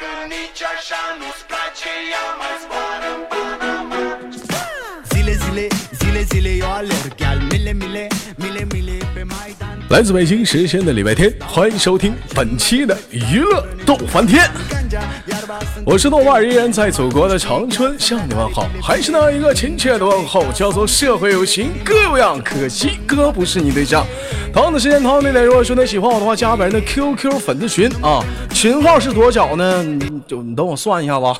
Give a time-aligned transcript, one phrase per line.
[0.00, 2.87] Dacă nici așa nu-ți place, ea mai zbor
[9.88, 14.48] 来自北京时间的礼拜天，欢迎收听本期的娱乐逗翻天。
[15.84, 24.06] 我是豆瓣，依然在祖国的长春向你问好，还是那一个亲切的问候，叫做社会有情哥有样，可惜哥不是你对象。
[24.52, 28.22] 同样的时间，同样的点，如果说你喜欢我的话，加本人的 QQ 粉丝群啊，
[28.52, 29.84] 群号是多少呢？
[30.26, 31.34] 就你等我算一下吧。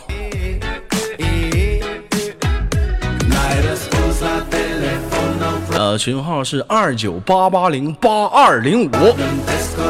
[5.98, 9.14] 群号是二九八八零八二零五，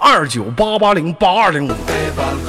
[0.01, 1.73] 二九八八零八二零五，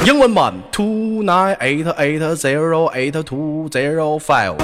[0.06, 4.56] 英文版 two nine eight eight zero eight two zero five，two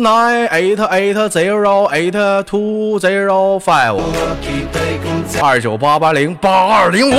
[0.00, 4.00] nine eight eight zero eight two zero five，
[5.40, 7.14] 二九八八零八二零五。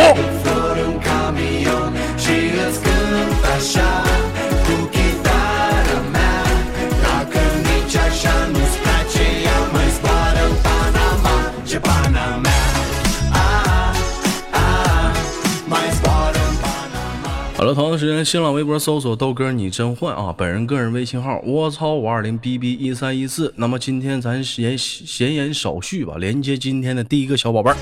[17.71, 20.33] 好了，同样的时间，新浪微博搜索豆哥你真坏啊！
[20.37, 23.53] 本人个人微信号：我操五二零 bb 一三一四。
[23.55, 27.77] 那么今天咱闲闲言少叙吧，连接今天的第一个小宝贝儿。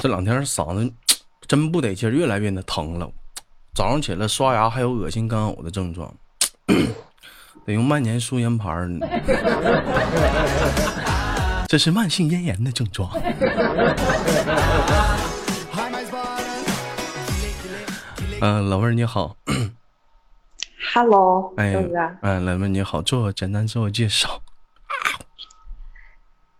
[0.00, 0.92] 这两天嗓子
[1.46, 3.08] 真不得劲，越来越的疼了。
[3.72, 6.12] 早上起来刷牙还有恶心干呕的症状。
[7.68, 8.88] 得用万年舒颜牌儿，
[11.68, 13.10] 这是慢性咽炎的症状。
[18.40, 19.36] 嗯，老妹儿你好。
[20.94, 21.74] Hello，哎。
[22.22, 24.40] 哎，老妹儿你好，做简单自我介绍。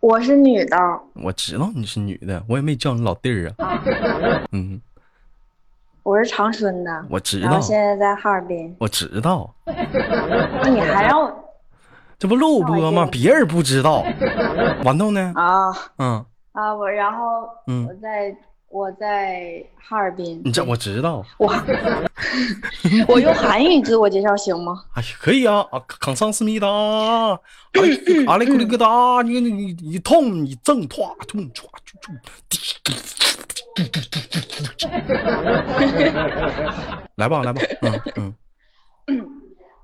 [0.00, 0.77] 我是女的。
[1.15, 3.83] 我知道你是女的，我也没叫你老弟儿啊。
[4.53, 4.78] 嗯。
[6.08, 7.60] 我是长春的，我知道。
[7.60, 9.54] 现在在哈尔滨，我知道。
[9.66, 11.30] 你还让我？
[12.19, 13.06] 这不录播吗？
[13.12, 14.02] 别人不知道。
[14.82, 15.30] 豌豆呢？
[15.36, 16.24] 啊，嗯。
[16.52, 18.34] 啊，我然后，嗯，我在
[18.70, 20.41] 我在哈尔滨。
[20.46, 21.22] 你这我知道。
[21.36, 21.54] 我
[23.06, 24.84] 我用韩语自我介绍行吗？
[24.94, 25.78] 哎呀，可以啊啊！
[26.00, 27.38] 康桑思密达，阿
[28.28, 32.14] 阿雷库里格达，你你你你痛你正唰痛唰就就。
[37.16, 38.35] 来吧，来吧，嗯嗯。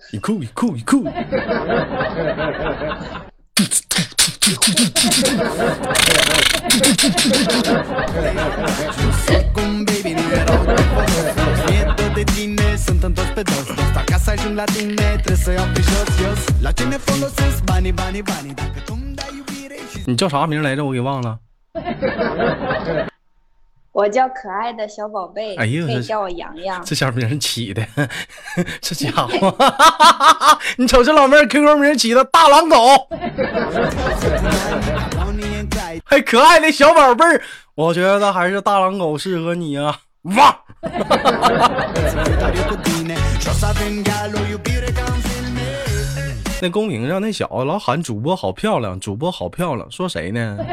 [20.05, 20.83] 你叫啥名来着？
[20.83, 21.39] 我给忘了。
[23.91, 26.83] 我叫可爱的小宝贝，可以叫我洋洋。
[26.83, 27.85] 这小名起的，
[28.81, 29.55] 这家伙，
[30.77, 32.77] 你瞅这老妹儿 QQ 名起的大狼狗，
[36.03, 37.41] 还可爱的小宝贝儿，
[37.75, 39.99] 我觉得还是大狼狗适合你啊！
[40.23, 40.62] 哇！
[46.61, 50.57] 那公屏上那小子老喊主播好漂亮，主播好漂亮，说谁呢？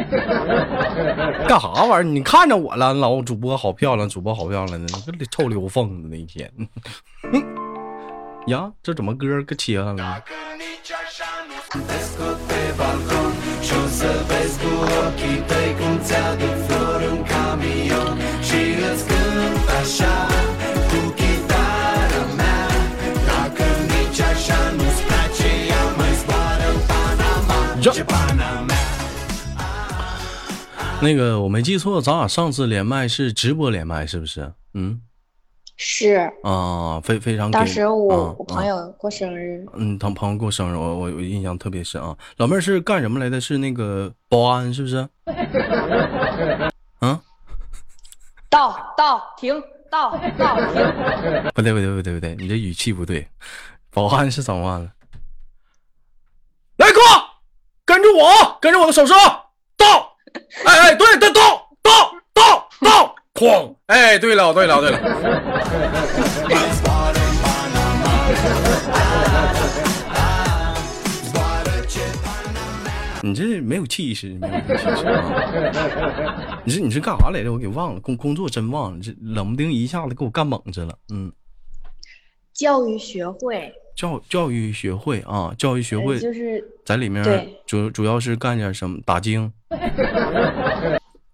[1.48, 2.02] 干啥玩意儿？
[2.04, 6.48] 你看着我了，老主播好漂亮，主播好漂亮的，这臭溜缝子那一天。
[8.46, 10.22] 呀，这怎么歌给切上了？
[31.02, 34.52] 那个我没记错，咱俩上次连麦是直播连麦，是不是？
[34.74, 35.00] 嗯，
[35.78, 37.50] 是啊，非非常。
[37.50, 42.14] 当时我我朋友过生日，嗯，他朋友过生日，我我我印象特别深啊。
[42.36, 43.40] 老妹儿是干什么来的？
[43.40, 45.08] 是那个保安，是不是？
[48.50, 50.74] 到到停，到到停。
[51.54, 53.26] 不对不对不对不对，你这语气不对。
[53.92, 54.90] 保安是怎么了？
[56.76, 57.00] 来哥，
[57.84, 59.12] 跟着我，跟着我的手势，
[59.76, 60.16] 到，
[60.64, 64.98] 哎哎，对对，到到到到，哐，哎，对了对了对了。
[73.22, 76.62] 你这没有气势，没有 气势啊！
[76.64, 77.52] 你这你是干啥来着？
[77.52, 80.96] 我给忘了，工工作真忘了，这冷不丁一下子给我干猛着了。
[81.12, 81.30] 嗯，
[82.54, 87.22] 教育学会，教教育学会啊，教育学会就是在里面
[87.66, 88.98] 主主要是干点什么？
[89.04, 89.52] 打经。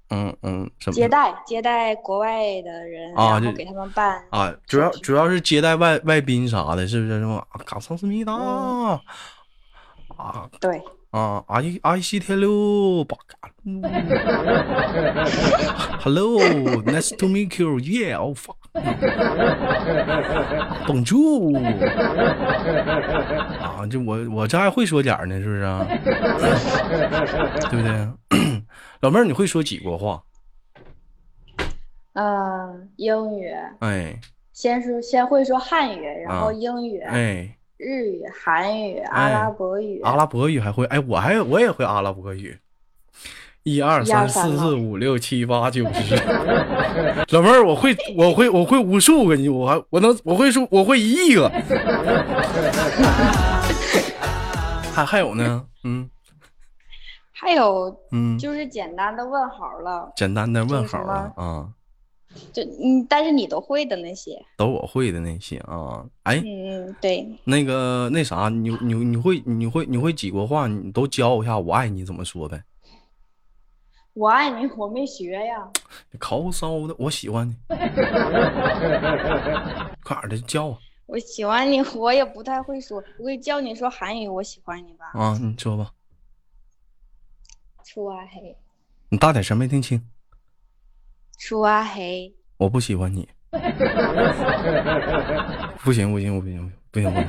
[0.08, 4.54] 嗯嗯，什么接待接待国外的人，啊就然后给他们办啊？
[4.66, 7.18] 主要主要是接待外外宾啥的，是不是？
[7.18, 9.00] 什么啊嘎桑思密达嗯
[10.16, 10.80] 啊对，
[11.16, 13.38] 啊，阿依阿依西天六八嘎。
[13.64, 13.80] 嗯
[16.04, 16.38] Hello,
[16.84, 17.78] nice to meet you.
[17.80, 18.56] Yeah, oh fuck.
[20.86, 21.56] Bonjour.
[23.58, 25.86] 啊，这我我这还会说点儿呢，是不是啊？
[27.70, 28.06] 对不对？
[29.00, 30.22] 老妹儿，你会说几国话？
[32.12, 34.20] 嗯，英语哎
[34.52, 40.86] 先说先会说汉语，然后啊英语、哎，日语、韩语、阿拉伯语，阿拉伯语还会？
[40.86, 42.56] 哎，我还我也会阿拉伯语。
[43.64, 46.14] 一二三四四五六七八九十，
[47.34, 51.48] 老妹儿，我会我会我会无数个你，我还我能我会数我会一亿个，
[54.94, 56.08] 还还有呢，嗯。
[57.38, 61.68] 还有嗯，就是简单的问好了，简单的问就是什好了啊，
[62.52, 70.66] 就嗯，但是你都会的那些，都我会的那些啊，哎，嗯嗯，对，那个那啥，你你你会你会你会几国话？
[70.66, 72.62] 你都教我一下，我爱你怎么说呗？
[74.14, 75.68] 我爱你，我没学呀，
[76.18, 77.54] 烤骚的，我喜欢你，
[80.02, 85.38] 快点儿的教我我喜欢你，我也不太会说，我会教你说韩语，我喜欢你吧，啊！
[85.40, 85.92] 你说吧，
[87.84, 88.56] 出啊黑，
[89.10, 90.02] 你大点声，没听清。
[91.38, 93.28] 出啊黑，我不喜欢你，
[95.84, 97.24] 不行不行不行不行不行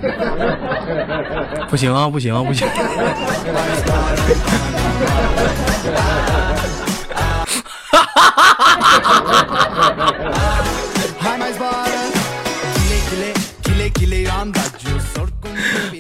[1.70, 2.68] 不行啊不行啊不行.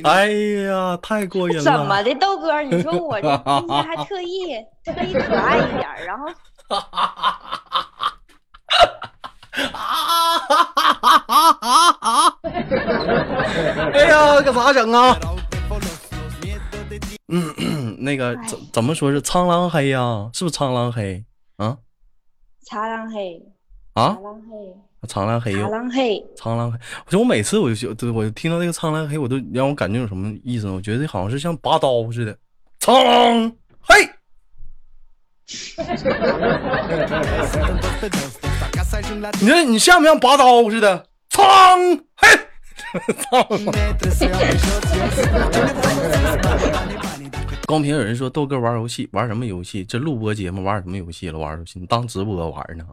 [0.03, 0.27] 哎
[0.67, 1.63] 呀，太过瘾了！
[1.63, 2.61] 怎么的，豆哥？
[2.61, 3.27] 你说我这
[3.59, 4.55] 今天还特意
[4.85, 6.27] 特意可爱一点儿，然后
[13.93, 17.17] 哎呀，可咋整啊？Route folos, los miedos de ti.
[17.27, 21.23] 嗯，那个怎怎么说是苍狼黑呀、是不是苍狼黑
[21.57, 21.77] 啊
[22.65, 23.41] 苍狼黑，
[23.93, 24.17] 啊
[25.07, 26.77] 苍狼黑，苍狼黑苍狼黑。
[27.05, 30.73] 我就我每次我就对我听到那个苍狼黑，我都让我感觉有什么意思呢？
[30.73, 32.37] 我觉得好像是像拔刀似的，
[32.79, 34.07] 苍狼黑。
[39.39, 41.05] 你说你像不像拔刀似的？
[41.29, 41.43] 操！
[42.15, 42.27] 嘿！
[43.29, 43.47] 操！
[47.67, 49.83] 公屏有人说：豆哥玩游戏，玩什么游戏？
[49.83, 51.37] 这录播节目玩什么游戏了？
[51.37, 52.85] 玩游戏，你当直播玩呢？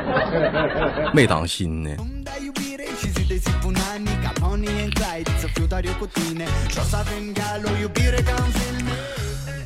[1.14, 1.90] 没当心呢。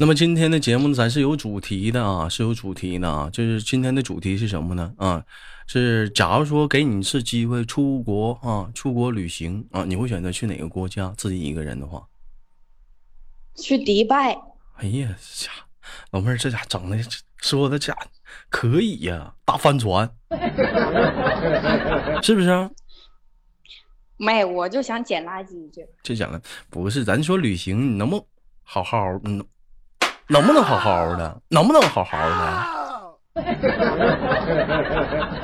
[0.01, 3.29] 那么今天的节目咱是有主题的啊，是有主题的啊。
[3.31, 4.95] 就是今天的主题是什么呢？
[4.97, 5.23] 啊，
[5.67, 11.13] 是假如说给你一次机会出国啊，出国旅行啊，你会选择去哪个国家？
[11.19, 12.09] 自己一个人的话，
[13.57, 14.33] 去迪拜，
[14.77, 15.53] 哎呀，这家
[16.13, 16.99] 老妹儿这家整的
[17.37, 17.95] 说的家
[18.49, 20.11] 可以呀、大帆船，
[22.25, 22.71] 是不是、啊？
[24.17, 25.87] 没，我就想捡垃圾去。
[26.03, 26.41] 这讲的
[26.71, 28.25] 不是，咱说旅行，你能不能
[28.63, 29.05] 好好？
[29.25, 29.45] 嗯，
[30.31, 31.43] 能不能好好的？
[31.49, 32.81] 能不能好好的？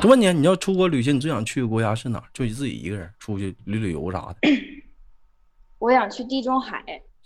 [0.00, 2.22] 就问你，你要出国旅行，你最想去的国家是哪？
[2.32, 4.48] 就你自己一个人出去旅旅游啥的。
[5.78, 6.82] 我想去地中海，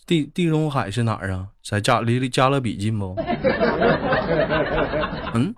[0.07, 1.47] 地地中海是哪儿啊？
[1.63, 3.15] 在加离离加勒比近不？
[5.35, 5.55] 嗯，嗯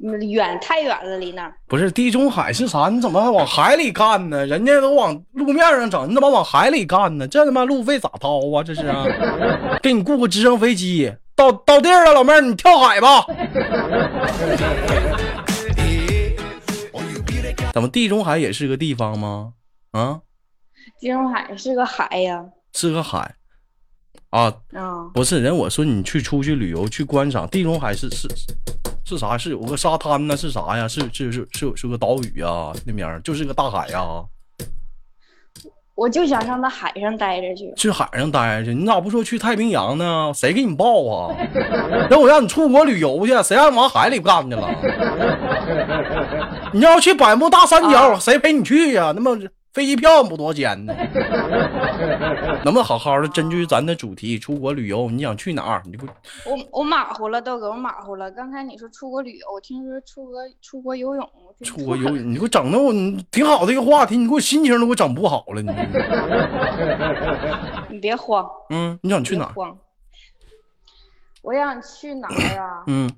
[0.00, 1.54] 远太远了，离那儿。
[1.66, 2.88] 不是，地中海是啥？
[2.88, 4.44] 你怎么还往海里干呢？
[4.46, 7.26] 人家都往路面上整，你怎么往海里干呢？
[7.26, 8.62] 这他妈路费咋掏啊？
[8.62, 9.04] 这是啊？
[9.82, 13.24] 给你雇个直升飞机，到到地儿了，老妹儿，你跳海吧。
[17.72, 19.52] 怎么地中海也是个地方吗？
[19.92, 20.20] 啊，
[21.00, 23.34] 地中海是个海呀，是个海
[24.30, 25.56] 啊，嗯，不是人。
[25.56, 28.46] 我说你去出去旅游去观赏地中海是是是
[29.18, 29.36] 啥？
[29.36, 30.34] 是有个沙滩呢？
[30.34, 30.88] 是啥呀？
[30.88, 32.72] 是是是是是个岛屿啊？
[32.86, 34.02] 那边儿就是个大海呀。
[35.94, 37.72] 我就想上那海上待着去。
[37.74, 40.30] 去海上待着去，你咋不说去太平洋呢？
[40.34, 41.34] 谁给你报啊？
[42.10, 44.68] 让我让你出国旅游去，谁让你往海里干去了？
[46.74, 49.38] 你要去百慕大三角，啊谁陪你去呀、那么
[49.76, 50.94] 飞机票不多钱呢？
[52.64, 55.10] 能不能好好的根据咱的主题出国旅游？
[55.10, 55.82] 你想去哪儿？
[55.84, 56.06] 你不
[56.46, 58.30] 我我马虎了，豆哥，我马虎了。
[58.30, 61.30] 刚才你说出国旅游，我听说出国出国游泳，
[61.62, 62.16] 出国游泳？
[62.32, 65.60] 你给我整的我你挺好的一个话题，你给我心情都给我整不好了。
[65.60, 65.70] 你
[67.92, 69.52] 你别慌，嗯，你想去哪儿？
[69.52, 69.76] 慌。
[71.42, 72.82] 我想去哪儿啊？
[72.86, 73.10] 嗯，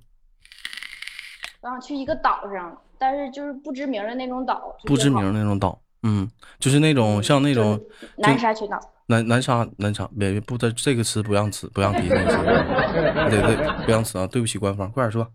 [1.60, 6.28] 我想去一个岛上，但是就是不知名的那种岛，不知名的那种岛，嗯，
[6.58, 7.78] 就是那种像那种
[8.18, 8.78] 南沙群岛。
[9.10, 12.36] 南南沙南沙，别别不这这个词不让词不让提那个词，
[13.30, 15.26] 对对，不让词啊，对不起官方，快点说，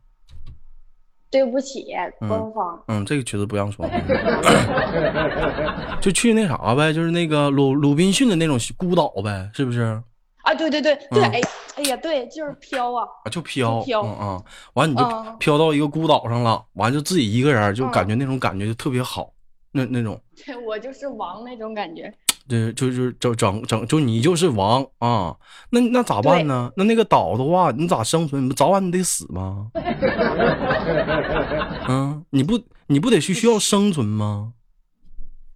[1.31, 1.87] 对不起，
[2.19, 2.83] 官方。
[2.87, 3.83] 嗯，这个确实不让说，
[5.99, 9.99] 就去那啥呗，就是那个鲁鲁滨逊的那种孤岛呗，是不是？
[10.43, 11.41] 啊，对对对对，嗯哎
[11.77, 13.07] 哎呀，对，就是飘啊。
[13.25, 14.43] 啊，就飘，就飘嗯嗯，
[14.73, 19.32] 完你就嗯飘到一个孤岛上了，完就自己一个人，就嗯感觉那种感觉就特别好，
[19.73, 20.17] 那那种。
[20.45, 22.13] 对我就是王那种感觉。
[22.45, 25.33] 对，就就整整整，就你就是王啊！
[25.71, 26.69] 那那咋办呢？
[26.75, 28.43] 那那个岛的话，你咋生存？
[28.43, 29.67] 你不早晚你得死吗？
[31.87, 34.51] 嗯，你不你不得需需要生存吗？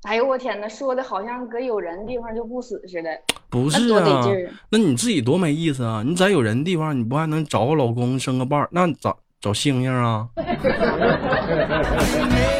[0.03, 3.09] 哎呦我天呐，说的好像搁有人地方就不死似的，
[3.50, 4.25] 不是啊。
[4.69, 6.01] 那你自己多没意思啊！
[6.07, 8.69] 你在有人地方，你不还能找个老公生个伴儿？
[8.71, 10.29] 那咋找星星啊？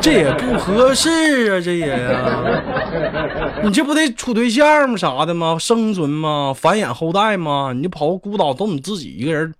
[0.00, 4.96] 这也不合适啊，这也呀、你这不得处对象吗？
[4.96, 5.56] 啥的吗？
[5.60, 6.52] 生存吗？
[6.56, 7.72] 繁衍后代吗？
[7.74, 9.54] 你就跑个孤岛都你自己一个人，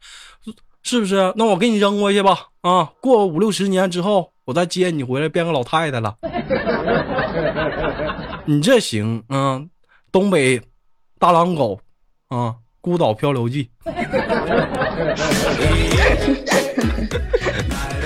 [0.83, 1.33] 是不是？
[1.37, 6.16] 那我给你扔过去吧，啊，过五六十年之后，我再接你回来，变个老太太了。
[8.45, 9.62] 你这行啊，
[10.11, 10.61] 东北
[11.21, 11.78] 大狼狗
[12.28, 13.71] 啊，孤岛漂流记。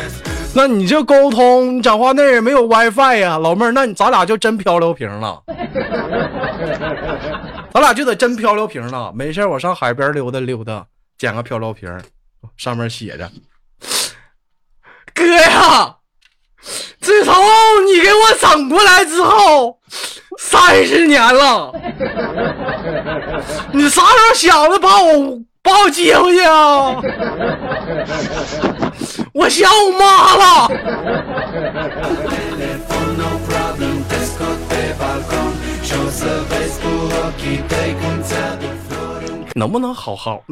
[0.56, 5.42] 那你这沟通，你讲话那也没有 WiFi 呀、老妹儿，那你咱俩就真漂流瓶了，
[7.75, 9.12] 咱俩就得真漂流瓶了。
[9.14, 10.86] 没事我上海边溜达溜达，
[11.18, 11.94] 捡个漂流瓶，
[12.56, 13.30] 上面写着
[15.14, 15.96] ：“哥呀，
[17.02, 17.34] 自从
[17.86, 19.78] 你给我整过来之后，
[20.38, 21.70] 三十年了，
[23.72, 26.96] 你啥时候想着把我把我接回去啊？
[29.32, 30.68] 我想我妈了。
[39.54, 40.42] 能不能好好，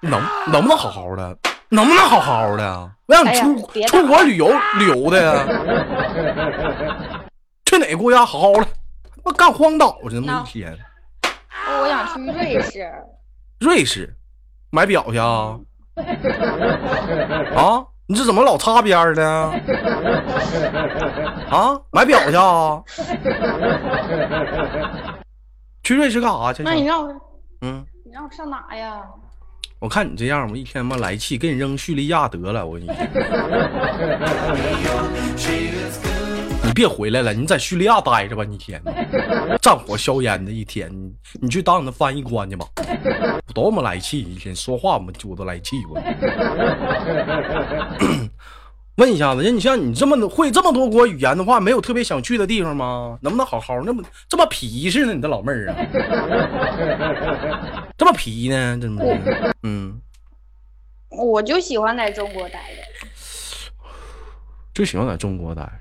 [0.00, 0.20] 能
[0.52, 1.36] 能不能好好的，
[1.70, 2.90] 能不能好好的？
[3.06, 3.56] 我让你哎出、
[3.86, 5.46] 出国旅游旅游的呀，
[7.66, 8.66] 去哪个国家好好的？
[9.22, 10.78] 我干荒岛去那么一天，
[11.80, 12.92] 我想去瑞士，
[13.60, 14.14] 瑞士
[14.70, 15.58] 买表去啊？
[17.56, 19.52] 啊，你这怎么老擦边儿呢？
[21.50, 22.82] 啊，买表去啊？
[25.82, 26.62] 去瑞士干啥去？
[26.62, 27.08] 那你让我
[27.62, 29.00] 嗯，你让我上哪呀？
[29.78, 32.66] 我看你这样，我一天他妈来气，给你扔叙利亚得了。
[32.66, 32.94] 我跟你说，
[35.34, 35.34] 你
[36.74, 38.94] 别回来了，你在叙利亚待着吧，你天天
[39.62, 42.66] 战火硝烟的一天，你你去当你的翻译官去吧。
[43.46, 45.98] 我多么来气，一天说话我我都来气我。
[48.96, 53.18] 问一下子，人你像你这么会这么多国语言的话，没有特别想去的地方吗？
[53.22, 55.12] 能不能好好那么这么皮实呢？
[55.12, 55.74] 你的老妹儿啊，
[57.98, 58.78] 这么皮呢？
[58.80, 60.00] 真的，嗯，
[61.08, 62.82] 我就喜欢在中国待着。
[64.72, 65.72] 就喜欢在中国待着，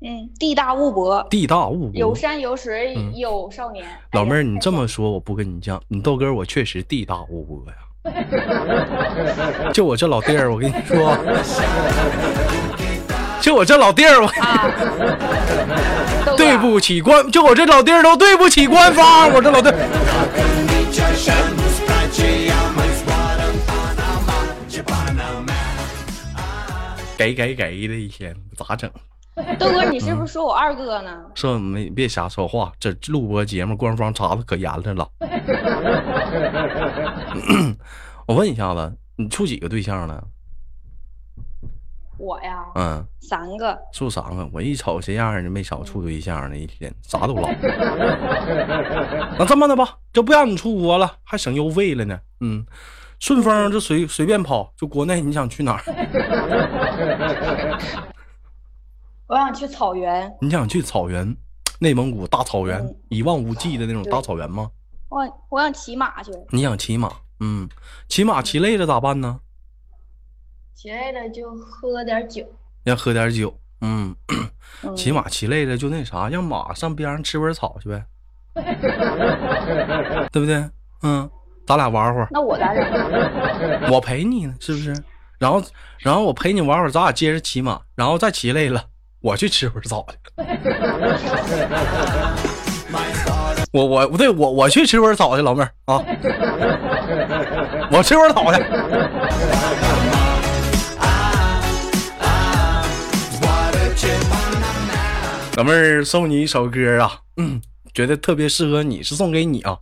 [0.00, 1.92] 嗯，地大物博，地大物博。
[1.94, 3.84] 有山有水嗯有少年。
[4.12, 7.76] 老妹儿，你这么说，我不跟你犟，你豆哥我确实地大物博呀。
[9.72, 11.18] 就我这老弟儿，我跟你说，
[13.40, 14.70] 就我这老弟儿，我啊，
[16.38, 19.70] 对不起官，就我这老弟儿都对不起官方，我这老弟。
[27.18, 28.88] 给给给的一天咋整？
[29.58, 31.10] 豆哥，你是不是说我二哥呢？
[31.34, 35.08] 说没别瞎说话，这录播节目官方查的可严了了。
[38.26, 40.22] 我问一下子，你处几个对象了？
[42.18, 43.78] 我呀，嗯，三个。
[43.92, 44.46] 处三个。
[44.52, 47.48] 我一瞅这样没少处对象呢，一天啥都唠。
[49.38, 52.18] 那这么的吧，就不让你出国了，还省邮费了呢。
[52.40, 52.66] 嗯，
[53.20, 55.82] 顺丰就随随便跑，就国内你想去哪儿？
[59.28, 61.36] 我想去草原，你想去草原，
[61.80, 64.70] 内蒙古大草原嗯，一望无际的那种大草原吗？
[65.10, 65.20] 我
[65.50, 67.12] 我想骑马去，你想骑马？
[67.40, 67.68] 嗯，
[68.08, 69.40] 骑马骑累了咋办呢？
[70.74, 72.42] 骑累了就喝点酒。
[72.84, 74.16] 要喝点酒嗯，
[74.82, 78.04] 嗯骑马骑累了就那啥，让马上边上吃会草去呗，
[80.32, 80.64] 对不对？
[81.02, 81.28] 嗯，
[81.66, 82.82] 咱俩玩会儿，那我咋整？
[83.92, 84.94] 我陪你呢，是不是？
[85.38, 85.62] 然后，
[85.98, 88.84] 然后我陪你玩会儿，咱俩接着骑马，然后再骑累了，
[89.20, 90.16] 我去吃会儿草去。
[93.72, 96.02] 我我不对，我我去吃会儿草去，老妹儿啊，
[97.90, 98.62] 我吃会儿草去。
[105.56, 107.60] 老妹儿送你一首歌啊，嗯，
[107.92, 109.76] 觉得特别适合你，是送给你啊。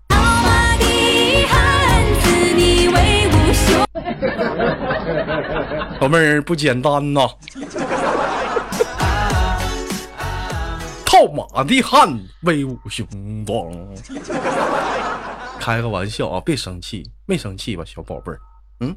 [6.01, 7.37] 老妹儿不简单呐，套
[11.29, 13.07] 马的汉威武雄
[13.45, 13.73] 壮。
[15.59, 18.39] 开个玩笑啊，别生气，没生气吧，小宝贝儿。
[18.81, 18.95] 嗯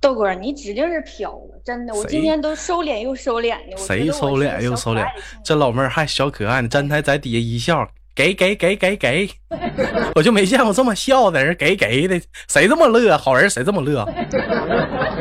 [0.00, 3.76] 豆哥，你指定是飘了，真的，我今天都收敛又收敛的。
[3.76, 5.06] 谁收敛又收敛？
[5.44, 9.30] 这老妹儿还小可爱呢，真还在底下一笑，给给给给给，
[10.16, 13.14] 我就没见过这么笑的人，给给的，谁这么乐？
[13.18, 14.02] 好人谁这么乐？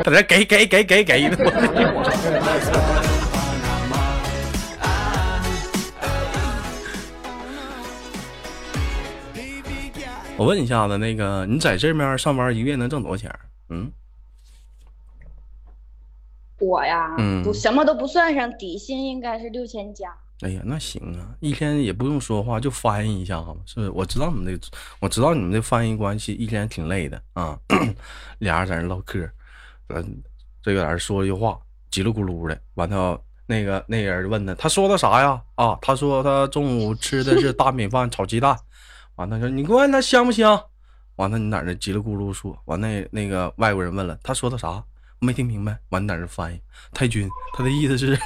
[0.05, 1.35] 在这给给给给给的，
[1.93, 3.05] 我
[10.39, 13.39] 我问一下子，那个你在这面上班一个月能挣多少钱？
[13.67, 13.91] 嗯，
[16.59, 20.15] 我呀，嗯不什么都不算上，底薪应该是六千加。
[20.39, 23.89] 哎呀，那行啊，一天也不用说话，就翻译一下嘛，是不是？
[23.89, 24.69] 我知道你们这，
[25.01, 27.59] 我知道你们这翻译关系一天挺累的啊，
[28.39, 29.29] 俩人在那唠嗑，
[29.89, 30.01] 咱，
[30.63, 31.59] 这个在那说一句话，
[31.91, 35.41] 叽里咕噜的，完他那个那个人问他，他说的啥呀？
[35.55, 38.57] 啊，他说他中午吃的是大米饭炒鸡蛋，
[39.19, 40.57] 完他说你问他香不香？
[41.17, 44.69] 完了你在那叽里咕噜说，完那那个外国人问了，他说的啥？
[44.69, 46.61] 我没听明白，完你在那翻译，
[46.93, 48.17] 太君，他的意思是。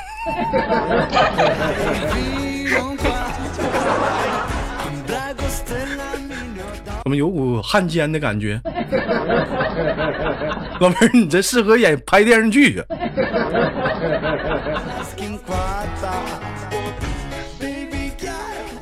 [7.06, 8.62] 怎么有股汉奸的感觉？
[10.80, 12.80] 老妹儿，你这适合演拍电视剧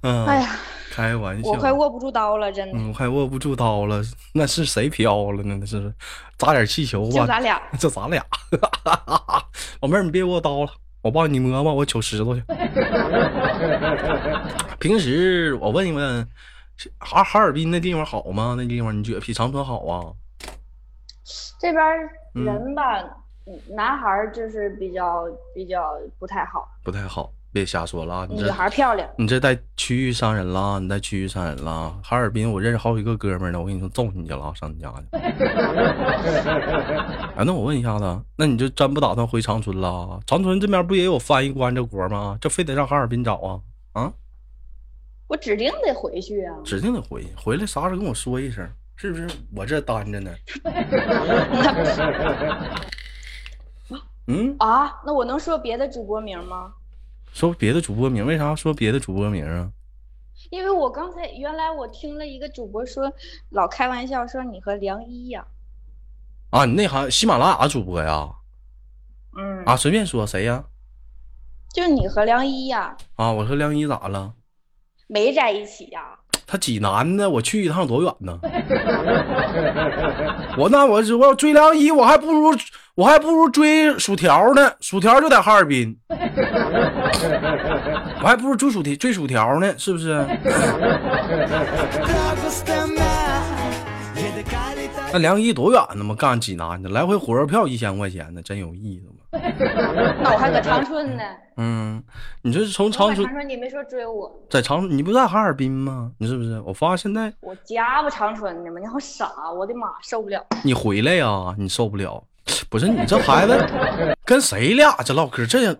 [0.04, 0.60] 哎呀，
[0.91, 2.77] 开玩笑，我快握不住刀了，真的。
[2.77, 4.01] 嗯，我快握不住刀了，
[4.34, 5.56] 那是谁飘了呢？
[5.58, 5.91] 那是
[6.38, 7.12] 砸点气球吧？
[7.21, 8.21] 就咱俩， 就咱俩。
[9.80, 10.69] 老妹儿，你别握刀了，
[11.01, 12.43] 我帮你摸摸，我取石头去。
[14.80, 16.27] 平时我问一问，
[16.75, 18.56] 是哈哈尔滨那地方好吗？
[18.58, 20.12] 那地方你觉得比长春好啊？
[21.60, 21.84] 这边
[22.34, 23.01] 人吧，
[23.69, 25.25] 男孩就是比较
[25.56, 28.26] 比较不太好，不太好，别瞎说了啊！
[28.30, 29.10] 你女这孩漂亮。
[29.18, 31.94] 你这带区域伤人了，你带区域伤人了。
[32.04, 35.18] 哈尔滨我认识好几个哥们儿呢，我跟你说揍你去了，上你家去。
[37.36, 40.18] 哎， 那我问一下子，那你就真不打算回长春了？
[40.26, 42.38] 长春这边不也有翻译官这活吗？
[42.40, 43.60] 这非得让哈尔滨找啊？
[43.94, 44.14] 啊，
[45.28, 46.56] 我指定得回去啊！
[46.64, 49.28] 指定得回，回来啥时候跟我说一声，是不是？
[49.54, 50.32] 我这单着呢。
[54.28, 56.72] 嗯，啊，那我能说别的主播名吗？
[57.34, 59.72] 说别的主播名，为啥说别的主播名啊？
[60.50, 63.12] 因为我刚才原来我听了一个主播说，
[63.50, 65.46] 老开玩笑说你和梁一呀、
[66.50, 68.30] 啊，你那行喜马拉雅主播呀？
[69.38, 70.65] 嗯，啊，随便说谁呀？
[71.74, 74.34] 就你和梁一呀、啊，我和梁一咋了？
[75.08, 76.20] 没在一起呀、
[76.52, 78.38] 他济南的，我去一趟多远呢？
[80.58, 82.54] 我那我我要追梁一，我还不如
[82.94, 85.98] 我还不如追薯条呢，薯条就在哈尔滨，
[88.20, 90.22] 我还不如追薯条追薯条呢，是不是？
[95.14, 96.14] 那梁一多远呢嘛？
[96.16, 99.11] 干济南的，来回火车票一千块钱呢，真有意思？
[100.22, 101.24] 那我还搁长春呢。
[101.58, 102.04] 嗯，
[102.41, 106.12] 你这是从长春搁长春，你没说追我，在长春，你不在哈尔滨吗？
[106.17, 106.60] 你是不是？
[106.62, 108.80] 我发现现在我家不长春的吗？
[108.80, 110.46] 你好傻，我的妈，受不了！
[110.63, 112.24] 你回来呀，你受不了。
[112.70, 115.76] 不是你这孩子跟谁俩这唠嗑这样？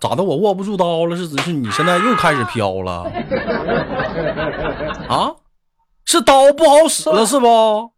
[0.00, 0.22] 咋的？
[0.22, 1.16] 我握不住刀了？
[1.16, 3.02] 是是你现在又开始飘了？
[5.08, 5.34] 啊？
[6.04, 7.92] 是刀不好使了是不？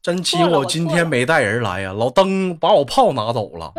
[0.00, 1.92] 真气我今天没带人来呀！
[1.92, 3.72] 老登把我炮拿走了，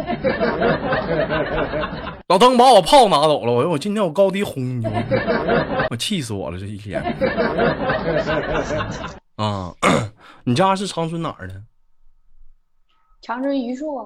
[2.27, 3.51] 老登把我炮拿走了。
[3.51, 7.01] 我我今天我高低轰你，我我气死我了这一天。
[9.37, 9.73] 啊，
[10.43, 11.63] 你家是长春哪儿的？
[13.21, 14.05] 长春榆树啊，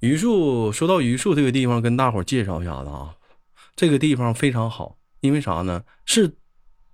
[0.00, 3.14] 榆树，说到榆树这个地方，跟大伙儿介绍一下子啊，
[3.76, 5.84] 这个地方非常好，因为啥呢？
[6.04, 6.36] 是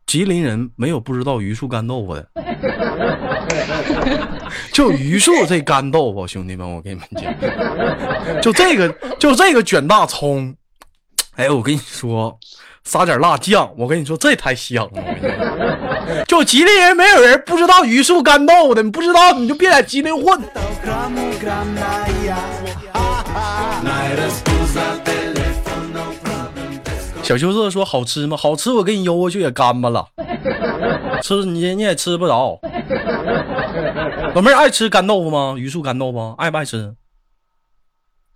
[0.07, 2.29] 吉林人没有不知道榆树干豆腐的。
[4.73, 7.35] 就榆树这干豆腐，兄弟们，我跟你们讲，
[8.41, 8.89] 就这个，
[9.19, 10.55] 就这个卷大葱，
[11.35, 12.39] 哎，我跟你说，
[12.85, 15.03] 撒点辣酱，我跟你说，这太香了。
[16.29, 20.41] 就吉林人没有人不知道榆树干豆腐的，你不知道你就别在吉林混。
[27.27, 28.37] 小羞涩说好吃吗？
[28.37, 30.07] 好吃，我给你邮过去也干巴了，
[31.25, 32.61] 吃你你也吃不着。
[34.33, 35.57] 老妹儿爱吃干豆腐吗？
[35.59, 36.95] 榆树干豆腐爱不爱吃？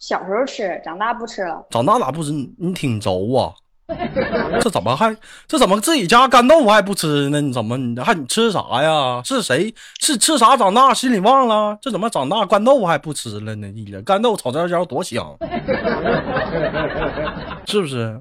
[0.01, 1.65] 小时候吃，长大不吃了。
[1.71, 2.33] 长大咋不吃？
[2.33, 3.55] 你你挺轴啊！
[4.61, 7.41] 这怎么还这怎么自己家干豆腐还不吃呢？
[7.41, 9.23] 你怎么你还你吃啥呀？
[9.25, 11.79] 是谁是吃啥长大心里忘了？
[11.81, 13.69] 这怎么长大干豆腐还不吃了呢？
[13.69, 15.37] 一点干豆腐炒尖椒多香，
[17.67, 18.21] 是不是？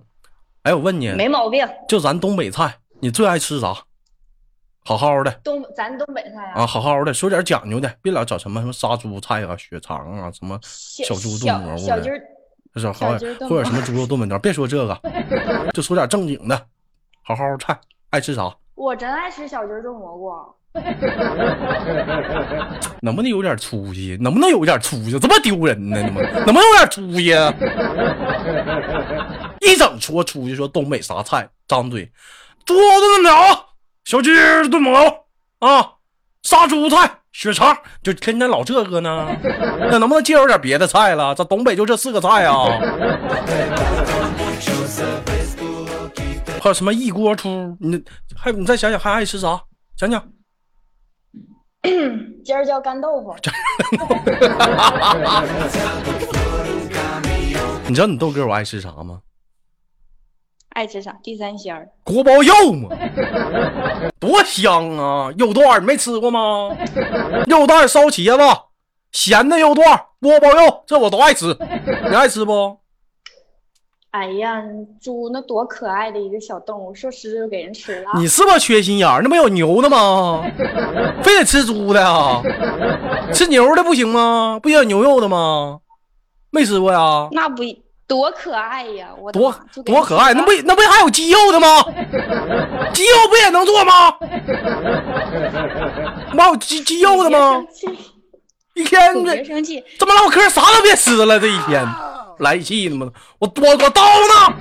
[0.70, 1.68] 哎，我问你，没毛病。
[1.88, 3.74] 就咱东北菜，你最爱吃啥？
[4.86, 13.10] 好好的东咱东北菜啊，啊，好好的，说点讲究的，别老整什么什么杀猪菜啊、血肠啊，什么小猪炖蘑菇的小好
[13.50, 14.96] 或者什么猪肉炖粉条，别说这个，
[15.74, 16.68] 就说点正经的，
[17.24, 17.80] 好好菜，
[18.12, 18.56] 爱吃啥？
[18.76, 20.32] 我真爱吃小鸡炖蘑菇。
[23.02, 24.18] 能不能有点出息？
[24.22, 25.20] 能不能有点出息？
[25.20, 26.02] 这么丢人呢？
[26.02, 27.34] 能不能不能有点出息？
[29.62, 32.12] 一整说出去说东北啥菜，张嘴，
[32.66, 33.66] 猪肉炖粉条，
[34.06, 34.30] 小鸡
[34.70, 35.16] 炖蘑菇
[35.66, 35.94] 啊，
[36.44, 39.28] 杀猪菜、血肠，就天天老这个呢？
[39.92, 41.34] 那能不能介绍点别的菜了？
[41.36, 42.66] 这东北就这四个菜啊？
[46.62, 47.76] 还有什么一锅出？
[47.80, 48.04] 你
[48.36, 49.60] 还你再想想还爱吃啥？
[49.98, 50.24] 讲讲。
[52.44, 53.36] 今儿叫干豆腐，
[57.88, 59.22] 你知道你豆哥我爱吃啥吗？
[60.70, 61.18] 爱吃啥？
[61.24, 61.90] 地三鲜儿。
[62.04, 62.90] 锅包肉嘛，
[64.20, 65.32] 多香啊！
[65.38, 66.70] 肉段你没吃过吗？
[67.48, 68.44] 肉蛋烧茄子，
[69.12, 71.58] 咸的肉段，锅包肉，这我都爱吃。
[72.10, 72.78] 你爱吃不？
[74.12, 74.64] 哎呀，
[75.00, 78.10] 猪那多可爱的一个小动物，说吃就给人吃了。
[78.16, 79.22] 你是不是缺心眼儿？
[79.22, 80.44] 那不有牛的吗？
[81.22, 82.42] 非得吃猪的啊？
[83.32, 84.60] 吃牛的不行吗？
[84.64, 85.80] 不也有牛肉的吗？
[86.50, 87.28] 没吃过呀？
[87.32, 87.64] 那不
[88.08, 89.10] 多可爱呀！
[89.22, 89.54] 我多
[89.86, 91.68] 多可爱，那不那不还有鸡肉的吗？
[92.92, 94.12] 鸡肉不也能做吗？
[96.32, 97.64] 不还有鸡鸡肉的吗？
[98.74, 99.14] 一天
[100.00, 101.86] 这么唠嗑，啥都别吃了，这一天
[102.40, 103.12] 来气了吗？
[103.38, 104.56] 我我我刀呢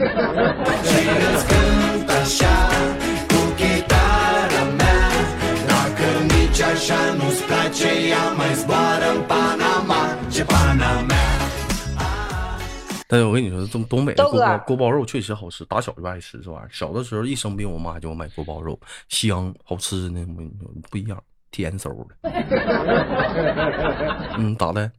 [13.11, 16.69] 但是我跟你说，东东北的锅包锅包肉确实好吃，打小就爱吃这玩意儿。
[16.71, 20.23] 小的时候一生病，我妈就给我买锅包肉，香好吃呢。
[20.29, 21.19] 我跟你说不一样，
[21.51, 22.15] 甜嗖的。
[24.37, 24.93] 嗯，咋的？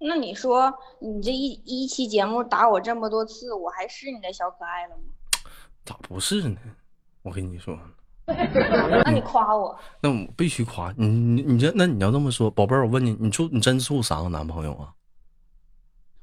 [0.00, 5.02] 那你说你这一一期节目打我这么多次，我还是你的小可爱了吗？
[5.84, 6.56] 咋不是呢？
[7.22, 7.78] 我跟你说，
[8.26, 11.06] 那你夸我，那我必须夸你。
[11.06, 14.94] 你你这那你要这么说，宝贝儿，我问你，你处你真处三个男朋友啊？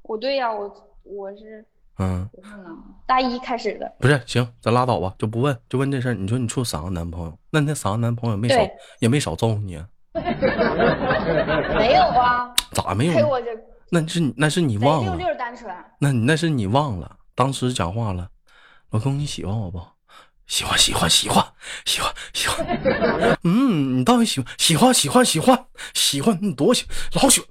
[0.01, 1.63] 我对呀、我我是
[1.99, 2.69] 嗯，我是呢，
[3.05, 6.13] 大一开始的，不是，行，咱拉倒吧，就不问，就问这事儿。
[6.15, 7.37] 你说你处三个男朋友？
[7.51, 9.87] 那那三个男朋友没少对也没少揍你啊？
[11.77, 13.41] 没有啊，咋没有
[13.89, 18.29] 那是你那是你忘了，溜单纯，那你那是你忘了，当时讲话了，
[18.91, 19.81] 老公你喜欢我不？
[20.45, 21.43] 喜欢喜欢喜欢
[21.85, 22.63] 喜欢喜欢，
[23.43, 27.49] 嗯，你到底喜欢喜欢喜欢喜欢喜欢你多喜老喜欢。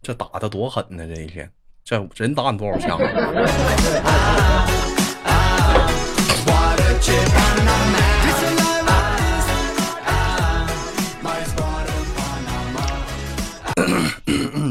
[0.00, 1.06] 这打的多狠呢！
[1.06, 1.52] 这一天，
[1.84, 3.04] 这人打你多少枪啊？
[3.34, 4.81] 嗯，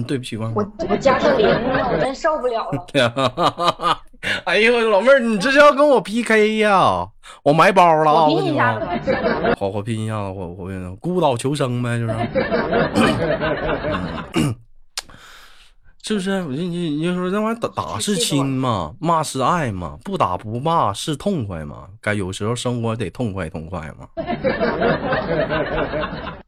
[0.08, 0.66] 对不起，万我。
[0.90, 2.86] 我加个零了，我真受不了了。
[4.44, 7.08] 哎呦，老妹儿，你这是要跟我 PK 呀？
[7.44, 8.78] 我买包了拼一下
[9.58, 12.14] 好好拼一下子，我我孤岛求生呗，就是。
[16.04, 16.42] 是不是？
[16.46, 21.88] 你你你就说那玩意打打是亲嘛，骂是爱嘛，不打不骂是痛快嘛。
[22.02, 24.08] 该有时候生活得痛快痛快嘛。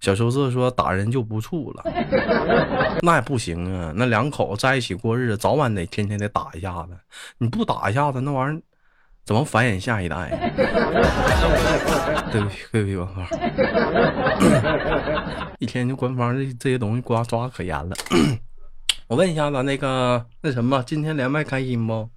[0.01, 1.83] 小羞涩说打人就不处了，
[3.01, 3.93] 那也不行啊。
[3.95, 6.89] 那两口子在一起过日子，早晚得天天得打一下子。
[7.37, 8.61] 你不打一下子，那玩意儿
[9.23, 10.37] 怎么繁衍下一代呀？
[12.31, 13.25] 对不起，对不起，官方。
[15.59, 17.95] 一天就官方这这些东西刮抓可严了。
[19.13, 22.09] 我问一下子，那个那什么，今天连麦开心不？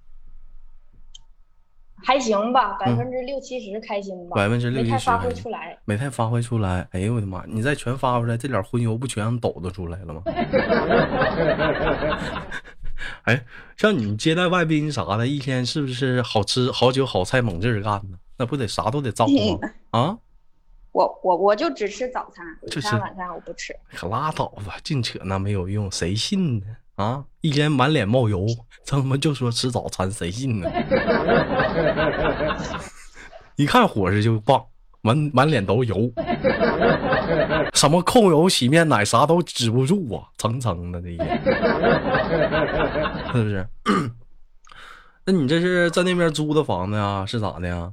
[1.97, 5.77] 还行吧，百分之六七十开心吧，百分之六七十没太发挥出来。
[5.85, 6.87] 没太发挥出来。
[6.93, 7.43] 哎呦我的妈！
[7.45, 10.23] 你再全发出来，这点荤油不全让抖得出来了吗？
[13.25, 13.45] 哎，
[13.77, 18.17] 像你们接待外宾啥的，一天是不是好吃好酒好菜猛劲儿干呢？
[18.37, 19.33] 那不得啥都得造吗？
[19.91, 20.17] 啊，
[20.93, 23.75] 我我我就只吃早餐，午就是餐晚餐我不吃。
[23.93, 26.65] 可拉倒吧，净扯那没有用，谁信呢？
[26.97, 28.47] 啊，一天满脸冒油，
[28.85, 30.67] 他妈就说吃早餐，谁信呢？
[33.55, 34.59] 一看伙食就棒，
[35.01, 36.11] 满满脸都油，
[37.73, 41.41] 什么控油、洗面奶啥都止不住啊，蹭蹭的这一天，
[43.31, 43.67] 是不是？
[45.25, 47.23] 那你这是在那边租的房子呀？
[47.27, 47.91] 是咋的呀？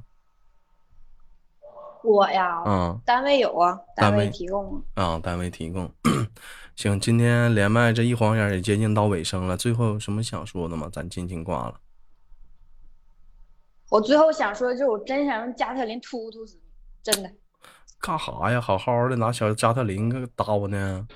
[2.05, 5.03] 我呀，嗯单位有啊，单单位位提供啊。
[5.03, 5.89] 啊，单位提供。
[6.75, 10.89] 行，今天连麦这一晃眼也接近到尾声了，最后有什么想说的吗？
[10.91, 11.75] 咱轻轻挂了。
[13.89, 16.61] 我最后想说的就是，我真想用加特林突突死你，
[17.01, 17.31] 真的。
[18.01, 18.59] 干哈呀？
[18.61, 21.07] 好好的拿小加特林给打我呢？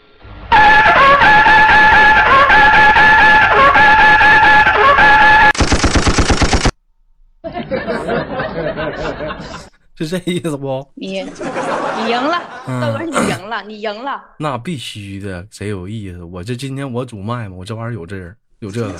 [9.99, 10.87] 是这意思不？
[10.95, 14.23] 你你赢了，嗯豆哥你赢了，你赢了。
[14.37, 16.23] 那必须的，贼有意思。
[16.23, 18.93] 我这今天我主麦嘛，我这玩意儿有这人有这个。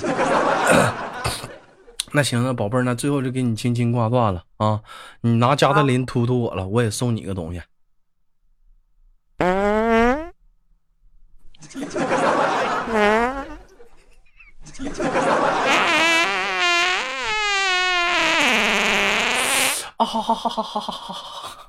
[2.12, 4.80] 那行，那宝贝儿，那最后就给你轻轻挂断了啊！
[5.20, 7.62] 你拿加特林突突我了，我也送你个东西。
[20.00, 21.68] 啊哈哈哈哈哈哈哈哈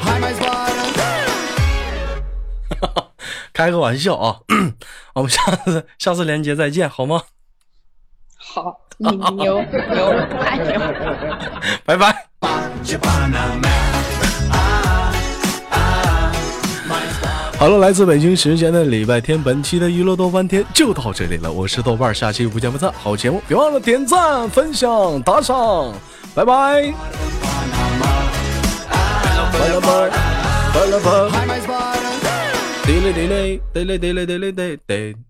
[0.00, 0.88] ！Hi, my spotter.
[3.52, 4.40] 开个玩笑啊，
[5.12, 7.24] 我们下次下次连接再见，好吗？
[8.38, 10.80] 好，你牛牛太牛。
[11.84, 12.17] 拜拜。
[17.58, 21.50] 好了，来自北京时间的礼拜天，本期的娱乐豆翻天就到这里了。
[21.50, 22.92] 我是豆瓣儿，下期不见不散。
[23.02, 25.92] 好节目，别忘了点赞、分享、打赏，
[26.36, 26.94] 拜拜。
[29.52, 29.88] 拜了拜，
[30.72, 32.86] 拜了拜，Hi, my spotter.
[32.86, 35.27] 滴嘞得嘞，得嘞得嘞得嘞滴滴。